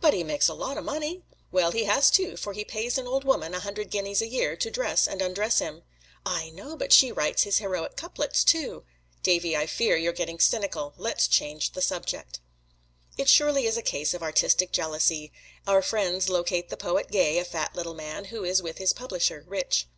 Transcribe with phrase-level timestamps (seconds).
[0.00, 1.22] "But he makes a lot o' money!"
[1.52, 4.56] "Well, he has to, for he pays an old woman a hundred guineas a year
[4.56, 5.82] to dress and undress him."
[6.24, 8.84] "I know, but she writes his heroic couplets, too!"
[9.22, 12.40] "Davy, I fear you are getting cynical let's change the subject."
[13.18, 15.30] It surely is a case of artistic jealousy.
[15.66, 19.44] Our friends locate the poet Gay, a fat little man, who is with his publisher,
[19.46, 19.88] Rich.